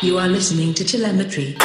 You 0.00 0.16
are 0.18 0.28
listening 0.28 0.74
to 0.74 0.84
Telemetry. 0.84 1.56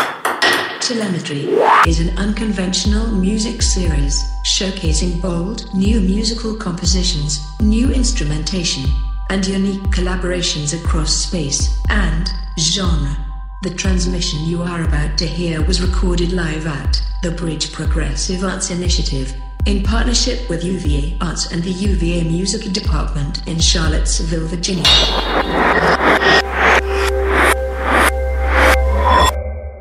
Telemetry 0.79 1.45
is 1.88 1.99
an 1.99 2.17
unconventional 2.17 3.05
music 3.11 3.61
series 3.61 4.20
showcasing 4.43 5.21
bold, 5.21 5.71
new 5.75 6.02
musical 6.02 6.55
compositions, 6.55 7.39
new 7.59 7.91
instrumentation, 7.91 8.86
and 9.29 9.46
unique 9.46 9.83
collaborations 9.91 10.73
across 10.73 11.14
space 11.14 11.79
and 11.89 12.27
genre. 12.57 13.15
The 13.61 13.75
transmission 13.75 14.39
you 14.45 14.63
are 14.63 14.84
about 14.84 15.15
to 15.20 15.27
hear 15.27 15.63
was 15.63 15.84
recorded 15.84 16.31
live 16.31 16.65
at 16.65 17.04
the 17.21 17.29
Bridge 17.29 17.71
Progressive 17.71 18.43
Arts 18.43 18.71
Initiative 18.71 19.31
in 19.68 19.84
partnership 19.84 20.50
with 20.50 20.63
UVA 20.63 21.20
Arts 21.21 21.52
and 21.52 21.61
the 21.61 21.70
UVA 21.70 22.23
Music 22.23 22.73
Department 22.73 23.47
in 23.47 23.59
Charlottesville, 23.59 24.47
Virginia. 24.47 24.84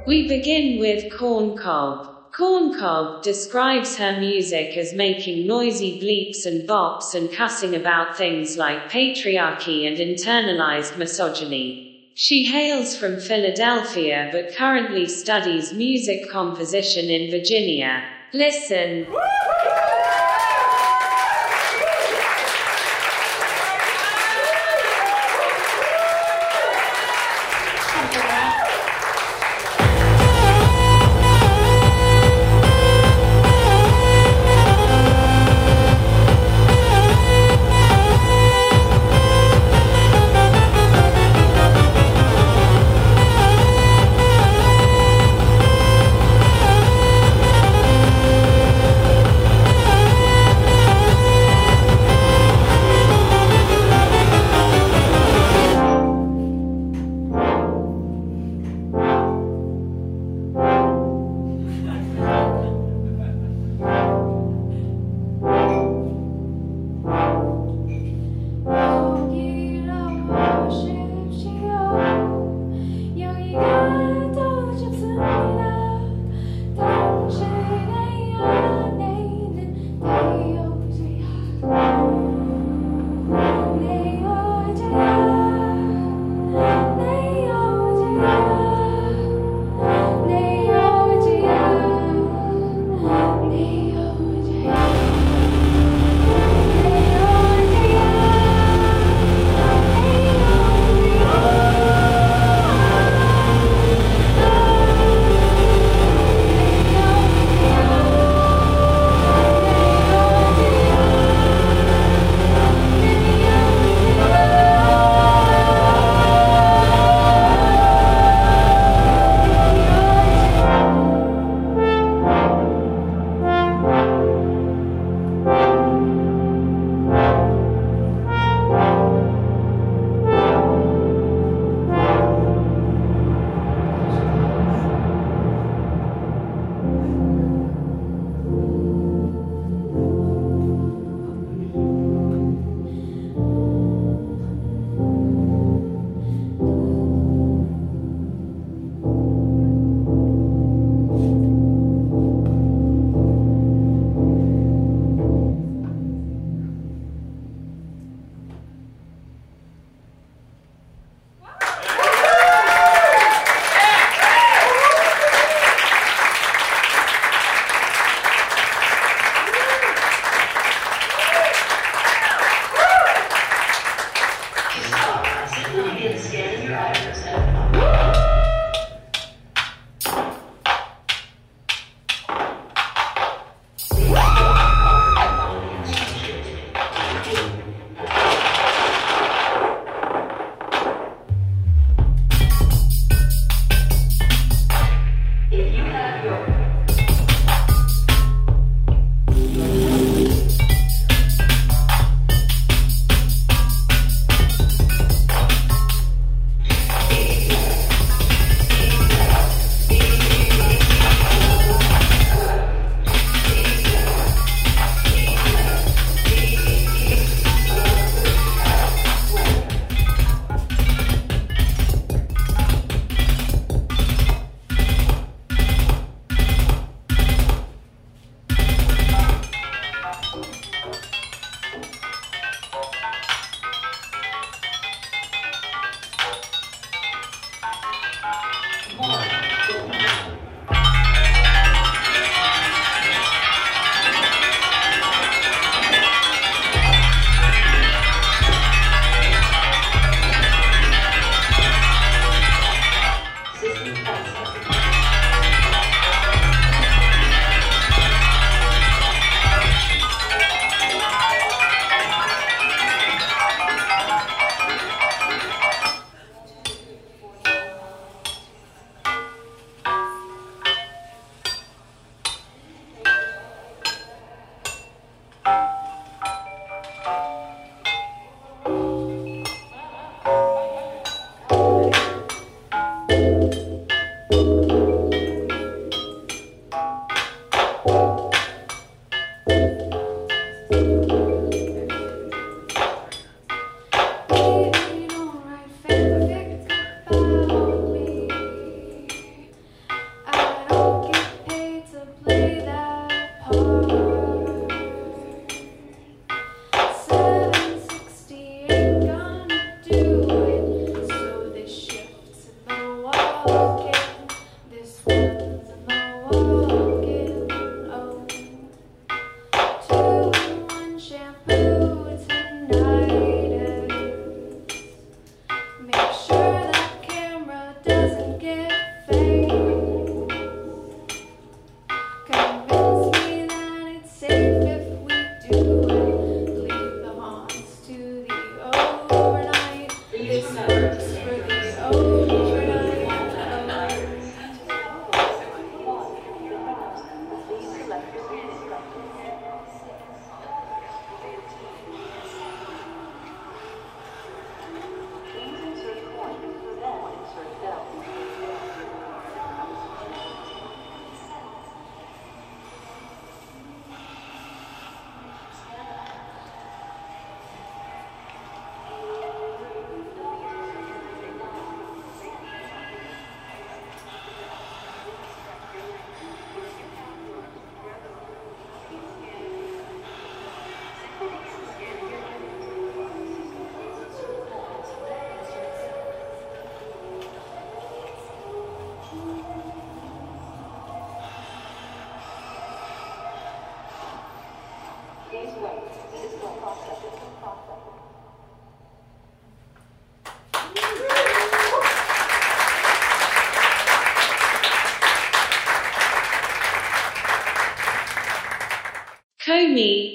We 0.04 0.26
begin 0.26 0.80
with 0.80 1.16
Corn 1.16 1.56
Cob. 1.56 2.32
Corn 2.32 2.76
Cob 2.76 3.22
describes 3.22 3.96
her 3.98 4.18
music 4.18 4.76
as 4.76 4.92
making 4.92 5.46
noisy 5.46 6.00
bleeps 6.00 6.44
and 6.44 6.68
bops 6.68 7.14
and 7.14 7.32
cussing 7.32 7.76
about 7.76 8.16
things 8.16 8.56
like 8.56 8.90
patriarchy 8.90 9.86
and 9.86 9.98
internalized 9.98 10.98
misogyny. 10.98 12.10
She 12.16 12.46
hails 12.46 12.96
from 12.96 13.20
Philadelphia 13.20 14.28
but 14.32 14.56
currently 14.56 15.06
studies 15.06 15.72
music 15.72 16.28
composition 16.32 17.08
in 17.08 17.30
Virginia. 17.30 18.02
Listen. 18.32 19.06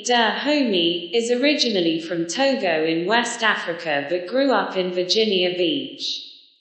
Der 0.07 0.39
Homie, 0.39 1.13
is 1.13 1.29
originally 1.29 1.99
from 1.99 2.27
Togo 2.27 2.85
in 2.85 3.05
West 3.05 3.43
Africa 3.43 4.07
but 4.09 4.25
grew 4.25 4.53
up 4.53 4.77
in 4.77 4.93
Virginia 4.93 5.49
Beach. 5.57 6.01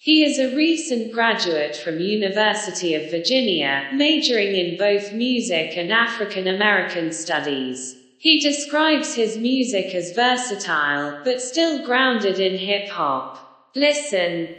He 0.01 0.25
is 0.25 0.41
a 0.41 0.57
recent 0.57 1.13
graduate 1.13 1.77
from 1.77 2.01
University 2.01 2.95
of 2.95 3.09
Virginia, 3.09 3.89
majoring 3.93 4.57
in 4.57 4.77
both 4.77 5.13
music 5.13 5.77
and 5.77 5.93
African 5.93 6.49
American 6.49 7.13
studies. 7.13 7.95
He 8.19 8.41
describes 8.41 9.15
his 9.15 9.37
music 9.37 9.95
as 9.95 10.11
versatile, 10.11 11.21
but 11.23 11.41
still 11.41 11.87
grounded 11.87 12.41
in 12.41 12.59
hip 12.59 12.89
hop. 12.89 13.39
Listen. 13.77 14.57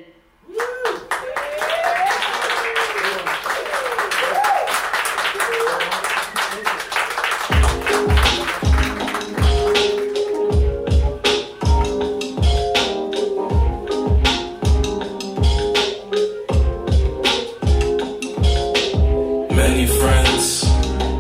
Many 20.28 20.62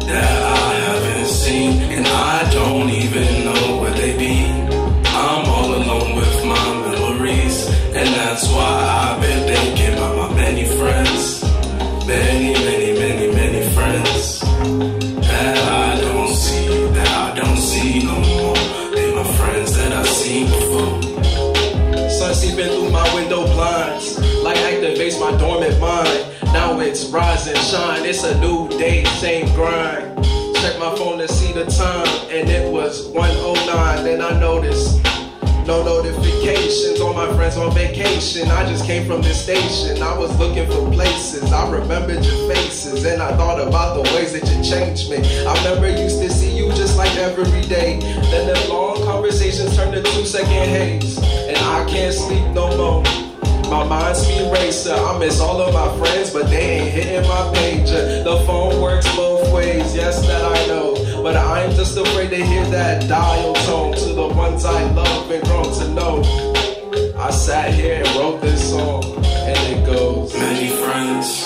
that 0.08 0.44
I 0.44 0.74
haven't 0.74 1.28
seen, 1.28 1.82
and 1.96 2.06
I 2.08 2.50
don't 2.52 2.90
even 2.90 3.46
know 3.46 3.82
where 3.82 3.92
they 3.92 4.18
be. 4.18 4.46
I'm 5.06 5.46
all 5.46 5.76
alone 5.76 6.16
with 6.16 6.46
my 6.46 6.66
memories, 6.90 7.68
and 7.96 8.08
that's 8.20 8.48
why 8.50 8.72
I've 9.02 9.07
rise 27.18 27.48
and 27.48 27.58
shine. 27.58 28.06
It's 28.06 28.24
a 28.24 28.40
new 28.40 28.70
day, 28.70 29.04
same 29.20 29.48
grind. 29.56 30.24
Check 30.62 30.78
my 30.80 30.96
phone 30.96 31.18
to 31.18 31.28
see 31.28 31.52
the 31.52 31.66
time, 31.66 32.08
and 32.30 32.48
it 32.48 32.72
was 32.72 33.08
109. 33.08 34.04
Then 34.04 34.22
I 34.22 34.40
noticed 34.40 35.04
no 35.66 35.84
notifications. 35.84 37.02
All 37.02 37.14
my 37.14 37.28
friends 37.36 37.58
on 37.58 37.74
vacation. 37.74 38.48
I 38.52 38.70
just 38.70 38.86
came 38.86 39.08
from 39.08 39.22
the 39.24 39.34
station. 39.34 40.02
I 40.02 40.16
was 40.18 40.38
looking 40.38 40.68
for 40.68 40.92
places. 40.92 41.52
I 41.52 41.70
remembered 41.72 42.24
your 42.24 42.54
faces, 42.54 43.04
and 43.06 43.22
I 43.22 43.36
thought 43.36 43.60
about 43.68 43.96
the 43.96 44.04
ways 44.14 44.34
that 44.34 44.46
you 44.52 44.64
changed 44.64 45.10
me. 45.10 45.18
I 45.46 45.54
remember 45.64 45.90
used 45.90 46.22
to 46.22 46.30
see 46.30 46.56
you 46.56 46.70
just 46.74 46.98
like 46.98 47.16
every 47.18 47.62
day. 47.62 48.00
Then 48.30 48.46
the 48.48 48.70
long 48.70 49.04
conversations 49.04 49.76
turned 49.76 49.94
to 49.94 50.04
two 50.04 50.26
second 50.26 50.70
haze, 50.76 51.18
and 51.18 51.58
I 51.58 51.84
can't 51.90 52.14
sleep 52.14 52.46
no 52.54 52.78
more. 52.78 53.27
Mind's 53.88 54.20
speed 54.20 54.52
racer. 54.52 54.94
I 54.94 55.18
miss 55.18 55.40
all 55.40 55.62
of 55.62 55.74
my 55.74 55.88
friends, 55.98 56.32
but 56.32 56.50
they 56.50 56.80
ain't 56.80 56.92
hitting 56.92 57.28
my 57.28 57.52
pager. 57.54 58.24
The 58.24 58.44
phone 58.46 58.82
works 58.82 59.08
both 59.16 59.54
ways, 59.54 59.96
yes, 59.96 60.26
that 60.28 60.44
I 60.44 60.68
know. 60.68 60.96
But 61.24 61.38
I'm 61.38 61.72
just 61.72 61.98
afraid 61.98 62.30
to 62.32 62.46
hear 62.46 62.66
that 62.66 63.08
dial 63.08 63.54
tone 63.54 63.94
to 63.94 64.14
the 64.14 64.28
ones 64.28 64.66
I 64.66 64.84
love 64.92 65.32
and 65.32 65.44
grown 65.46 65.72
to 65.80 65.88
know. 65.90 66.22
I 67.18 67.32
sat 67.32 67.74
here 67.74 68.04
and 68.04 68.16
wrote 68.16 68.42
this 68.42 68.70
song, 68.70 69.04
and 69.24 69.58
it 69.74 69.86
goes. 69.86 70.34
Many 70.34 70.68
friends 70.68 71.46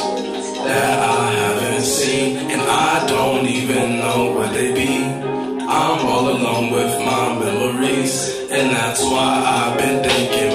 that 0.65 1.00
I 1.00 1.31
haven't 1.31 1.83
seen, 1.83 2.38
and 2.38 2.62
I 2.62 3.05
don't 3.07 3.45
even 3.45 4.00
know 4.00 4.33
where 4.36 4.51
they 4.51 4.74
be. 4.74 5.05
I'm 5.05 6.05
all 6.05 6.27
alone 6.29 6.71
with 6.71 6.93
my 7.05 7.39
memories, 7.39 8.29
and 8.51 8.71
that's 8.71 9.01
why 9.03 9.43
I've 9.45 9.77
been 9.77 10.03
thinking 10.03 10.50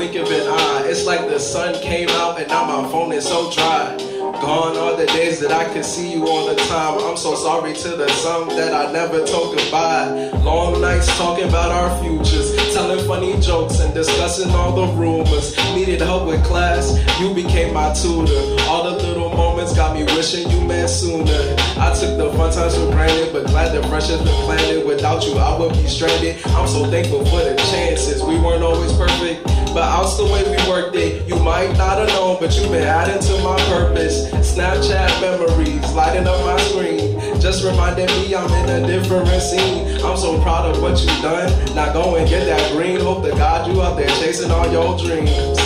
the 0.00 0.12
blink 0.12 0.26
of 0.26 0.32
an 0.32 0.48
eye. 0.48 0.82
It's 0.86 1.04
like 1.06 1.28
the 1.28 1.38
sun 1.38 1.74
came 1.82 2.08
out 2.08 2.38
and 2.38 2.48
now 2.48 2.64
my 2.64 2.88
phone 2.90 3.12
is 3.12 3.26
so 3.26 3.50
dry. 3.50 3.96
Gone 4.40 4.76
are 4.76 4.96
the 4.96 5.06
days 5.06 5.40
that 5.40 5.52
I 5.52 5.70
could 5.72 5.84
see 5.84 6.12
you 6.12 6.26
all 6.26 6.46
the 6.46 6.54
time. 6.54 6.98
I'm 6.98 7.16
so 7.16 7.34
sorry 7.34 7.74
to 7.74 7.88
the 7.96 8.08
some 8.08 8.48
that 8.50 8.72
I 8.72 8.90
never 8.92 9.24
told 9.26 9.56
goodbye. 9.56 10.30
Long 10.42 10.80
nights 10.80 11.06
talking 11.18 11.48
about 11.48 11.70
our 11.72 12.02
futures, 12.02 12.56
telling 12.72 13.06
funny 13.06 13.38
jokes 13.40 13.80
and 13.80 13.92
discussing 13.92 14.50
all 14.52 14.72
the 14.74 14.92
rumors. 14.94 15.56
Needed 15.74 16.00
help 16.00 16.26
with 16.26 16.42
class, 16.44 16.96
you 17.20 17.34
became 17.34 17.74
my 17.74 17.92
tutor. 17.92 18.40
All 18.68 18.84
the 18.84 18.96
little 19.02 19.28
moments 19.28 19.74
got 19.74 19.94
me 19.94 20.04
wishing 20.04 20.48
you 20.50 20.60
met 20.66 20.88
sooner. 20.88 21.56
I 21.76 21.92
took 21.98 22.16
the 22.16 22.32
fun 22.36 22.52
times 22.52 22.76
for 22.76 22.90
granted, 22.92 23.32
but 23.32 23.46
glad 23.46 23.74
the 23.74 23.86
pressure's 23.88 24.22
been 24.22 24.44
planted. 24.46 24.86
Without 24.86 25.26
you, 25.26 25.36
I 25.36 25.58
would 25.58 25.72
be 25.72 25.86
stranded. 25.86 26.36
I'm 26.46 26.68
so 26.68 26.86
thankful 26.90 27.26
for 27.26 27.42
the 27.44 27.56
chances. 27.70 28.22
We 28.22 28.38
weren't 28.38 28.62
always 28.62 28.92
perfect, 28.94 29.46
but 29.72 29.82
outs 29.82 30.16
the 30.16 30.24
way 30.24 30.42
we 30.44 30.56
worked 30.68 30.96
it. 30.96 31.26
You 31.28 31.38
might 31.38 31.76
not 31.76 31.98
have 31.98 32.08
known, 32.08 32.38
but 32.40 32.56
you've 32.56 32.70
been 32.70 32.86
adding 32.86 33.20
to 33.20 33.42
my 33.42 33.56
purpose. 33.66 34.30
Snapchat 34.30 35.20
memories 35.20 35.92
lighting 35.92 36.26
up 36.26 36.40
my 36.44 36.56
screen. 36.60 37.18
Just 37.40 37.64
reminding 37.64 38.06
me 38.06 38.34
I'm 38.34 38.50
in 38.50 38.84
a 38.84 38.86
different 38.86 39.28
scene. 39.42 39.86
I'm 40.04 40.16
so 40.16 40.40
proud 40.42 40.74
of 40.74 40.82
what 40.82 40.98
you've 41.00 41.22
done. 41.22 41.48
Now 41.74 41.92
go 41.92 42.16
and 42.16 42.28
get 42.28 42.44
that 42.46 42.72
green. 42.72 43.00
Hope 43.00 43.24
to 43.24 43.30
God 43.30 43.70
you 43.70 43.80
out 43.82 43.96
there 43.96 44.08
chasing 44.20 44.50
all 44.50 44.70
your 44.70 44.98
dreams. 44.98 45.58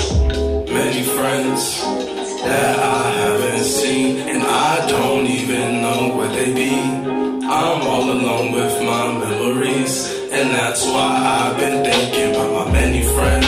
Many 0.70 1.02
friends 1.02 1.80
that 2.44 2.78
I 2.78 3.10
haven't 3.10 3.64
seen, 3.64 4.18
and 4.28 4.42
I 4.42 4.86
don't 4.86 5.26
even 5.26 5.80
know 5.80 6.16
where 6.16 6.28
they 6.28 6.52
be. 6.52 6.74
I'm 7.46 7.82
all 7.82 8.10
alone 8.10 8.52
with 8.52 8.82
my 8.82 9.18
memories, 9.18 10.12
and 10.32 10.50
that's 10.50 10.84
why 10.84 11.50
I've 11.52 11.56
been 11.58 11.84
thinking 11.84 12.34
about 12.34 12.66
my 12.66 12.72
many 12.72 13.02
friends. 13.02 13.43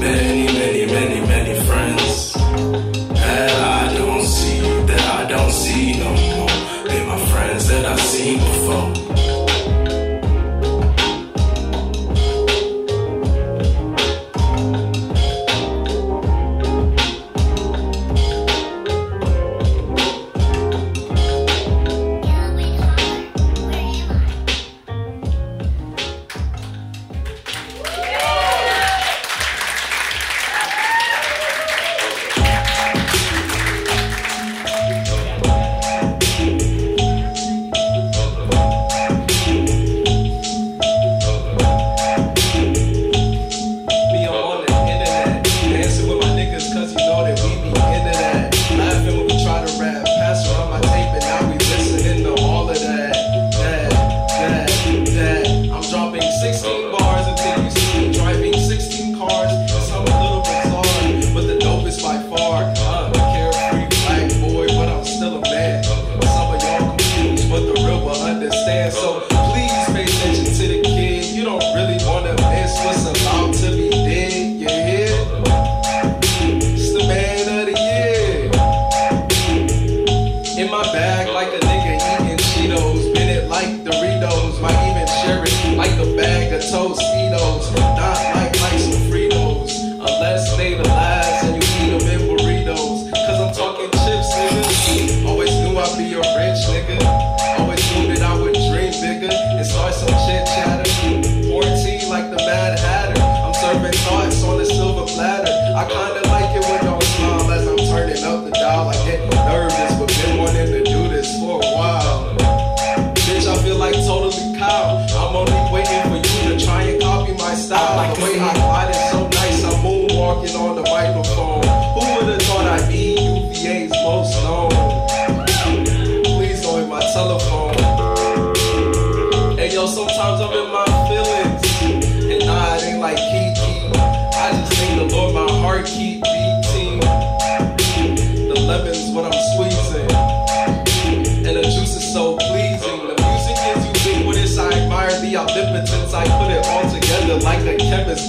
Many, 0.00 0.46
many, 0.46 0.86
many, 0.86 1.20
many 1.26 1.60
friends 1.66 2.32
that 2.32 3.50
I 3.50 3.94
don't 3.98 4.24
see, 4.24 4.60
that 4.86 5.00
I 5.00 5.28
don't 5.28 5.52
see 5.52 5.98
no 5.98 6.10
more. 6.10 6.48
They 6.88 7.04
my 7.04 7.18
friends 7.26 7.68
that 7.68 7.84
I've 7.84 8.00
seen 8.00 8.38
before. 8.38 9.09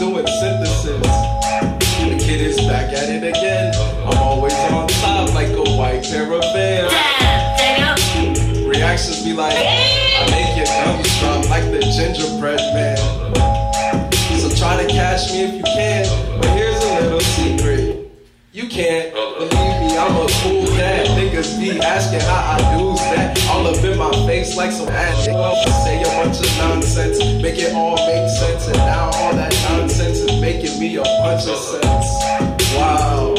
Doing 0.01 0.25
synthesis. 0.25 0.99
The 2.09 2.17
kid 2.17 2.41
is 2.41 2.57
back 2.61 2.91
at 2.91 3.07
it 3.07 3.21
again. 3.23 3.71
I'm 4.09 4.17
always 4.17 4.53
on 4.73 4.87
top 4.87 5.31
like 5.35 5.49
a 5.49 5.61
white 5.77 6.01
pair 6.01 6.25
of 6.33 6.41
Vans. 6.57 6.91
Reactions 8.65 9.23
be 9.23 9.33
like, 9.33 9.53
I 9.53 10.25
make 10.33 10.57
your 10.57 10.65
gums 10.65 11.19
drop 11.19 11.47
like 11.51 11.69
the 11.69 11.81
gingerbread 11.93 12.57
man. 12.73 12.97
So 14.41 14.49
try 14.57 14.81
to 14.81 14.89
catch 14.91 15.31
me 15.33 15.43
if 15.43 15.53
you 15.53 15.63
can, 15.65 16.39
but 16.41 16.49
here's 16.57 16.81
a 16.83 17.01
little 17.01 17.19
secret. 17.19 18.11
You 18.53 18.67
can't 18.67 19.13
believe 19.13 19.51
me, 19.53 19.97
I'm 19.97 20.15
a 20.17 20.27
cool 20.41 20.65
cat. 20.75 21.07
Niggas 21.13 21.59
be 21.59 21.79
asking 21.79 22.21
how 22.21 22.57
I 22.57 22.75
do 22.75 22.95
that. 23.13 23.37
All 23.51 23.67
up 23.67 23.83
in 23.83 23.97
my 23.99 24.11
face 24.25 24.57
like 24.57 24.71
some 24.71 24.89
ass. 24.89 25.25
Say 25.85 26.01
a 26.01 26.05
bunch 26.05 26.39
of 26.39 26.57
nonsense, 26.57 27.19
make 27.41 27.59
it 27.59 27.73
all 27.75 27.95
make 27.95 28.29
sense. 28.29 28.67
And 28.67 28.77
now 28.77 29.11
all 29.13 29.33
that 29.33 29.50
making 30.53 30.79
me 30.79 30.95
a 30.97 31.03
bunch 31.03 31.47
of 31.47 31.57
sense. 31.57 32.75
Wow, 32.75 33.30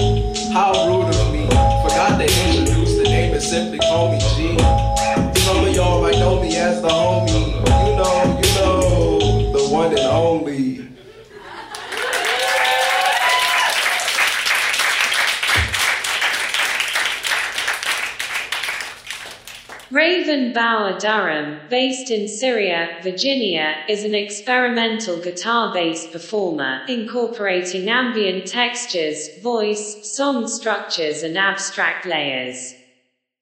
Raven 20.33 20.55
Bauer 20.55 20.99
Durham, 20.99 21.61
based 21.69 22.11
in 22.11 22.27
Syria, 22.27 22.99
Virginia, 23.03 23.85
is 23.87 24.03
an 24.03 24.15
experimental 24.15 25.19
guitar-based 25.19 26.11
performer, 26.11 26.81
incorporating 26.89 27.91
ambient 27.91 28.47
textures, 28.47 29.29
voice, 29.43 30.17
song 30.17 30.49
structures 30.49 31.23
and 31.23 31.37
abstract 31.37 32.07
layers. 32.07 32.73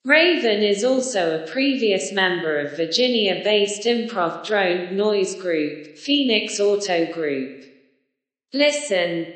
Raven 0.04 0.64
is 0.64 0.82
also 0.82 1.38
a 1.38 1.47
previous 1.47 2.11
member 2.11 2.59
of 2.59 2.76
Virginia-based 2.76 3.85
improv 3.85 4.44
drone 4.44 4.97
noise 4.97 5.37
group, 5.37 5.97
Phoenix 5.97 6.59
Auto 6.59 7.12
Group. 7.12 7.66
Listen. 8.52 9.32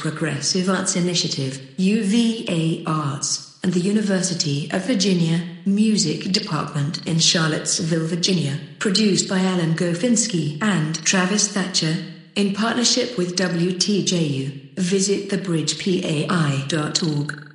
Progressive 0.00 0.68
Arts 0.70 0.96
Initiative, 0.96 1.60
UVA 1.76 2.82
Arts, 2.86 3.58
and 3.62 3.74
the 3.74 3.80
University 3.80 4.70
of 4.72 4.86
Virginia 4.86 5.42
Music 5.66 6.32
Department 6.32 7.06
in 7.06 7.18
Charlottesville, 7.18 8.06
Virginia. 8.06 8.58
Produced 8.78 9.28
by 9.28 9.40
Alan 9.40 9.74
Gofinski 9.74 10.56
and 10.62 11.04
Travis 11.04 11.48
Thatcher. 11.48 11.96
In 12.34 12.54
partnership 12.54 13.18
with 13.18 13.36
WTJU. 13.36 14.78
Visit 14.78 15.28
thebridgepai.org. 15.28 17.49